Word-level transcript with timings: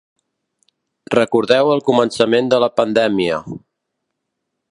Recordeu 1.15 1.69
el 1.75 1.83
començament 1.91 2.51
de 2.55 2.61
la 2.65 2.71
pandèmia. 2.81 3.39